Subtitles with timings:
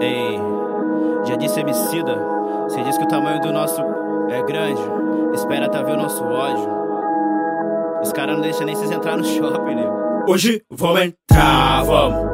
[0.00, 2.14] MC Emicida,
[2.64, 3.80] você diz que o tamanho do nosso
[4.28, 4.80] é grande,
[5.34, 6.68] espera tá ver o nosso ódio.
[8.02, 9.86] Os caras não deixam nem vocês entrar no shopping, né?
[10.28, 12.32] Hoje vamos entrar, vamos,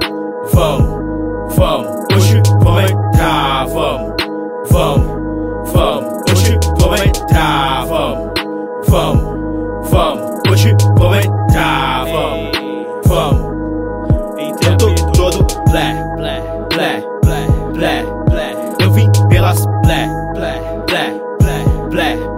[0.53, 1.87] vamos, vamos.
[2.15, 4.15] Hoje vamos entrar, vamos,
[4.71, 6.31] vamos, vamos.
[6.31, 8.33] Hoje vamos entrar, vamos,
[8.89, 10.41] vamos, vamos.
[10.51, 12.51] Hoje vamos entrar, vamos,
[13.07, 13.55] vamos.
[19.45, 20.53] Vim pelas blé,
[20.87, 22.34] blé, blé, blé,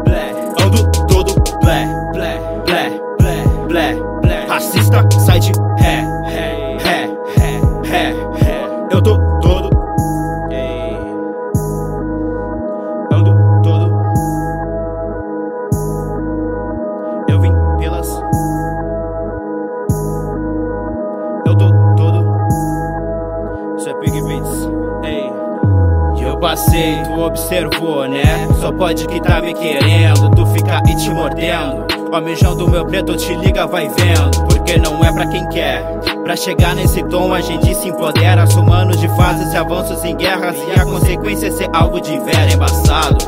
[26.47, 28.23] passei, tu observou, né?
[28.61, 31.85] Só pode que tá me querendo, tu fica aí te mordendo.
[32.13, 34.47] O mijão do meu preto te liga, vai vendo.
[34.47, 35.83] Porque não é pra quem quer.
[36.23, 38.47] Pra chegar nesse tom, a gente se empodera.
[38.47, 40.57] Somando de fases e avanços em guerras.
[40.69, 43.27] E a consequência é ser algo de vera embaçado.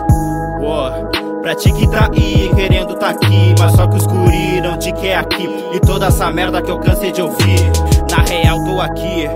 [0.61, 3.53] Pô, pra ti que tá aí, querendo tá aqui.
[3.59, 5.49] Mas só que os guri não te quer aqui.
[5.75, 7.73] E toda essa merda que eu cansei de ouvir.
[8.09, 9.29] Na real, tô aqui.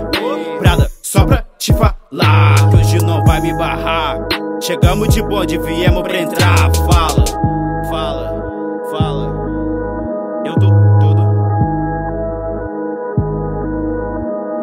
[0.59, 2.42] Prada, só pra te falar
[3.43, 4.17] me barrar.
[4.61, 6.71] Chegamos de bonde, viemos pra entrar.
[6.89, 7.25] Fala,
[7.89, 8.41] fala,
[8.89, 9.25] fala.
[10.45, 10.69] Eu tô
[11.01, 11.21] todo.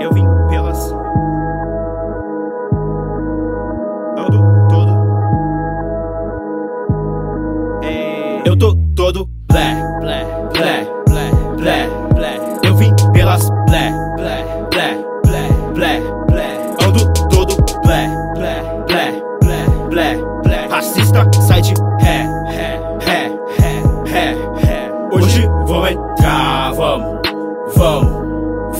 [0.00, 0.92] Eu vim pelas.
[4.16, 4.92] Ando todo.
[7.82, 8.42] Ei.
[8.46, 12.40] Eu tô todo blé, blé, blé, blé, blé, blé.
[12.64, 15.04] Eu vim pelas blé, blé, blé,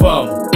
[0.00, 0.50] foe.